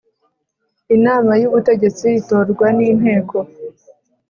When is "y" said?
1.41-1.47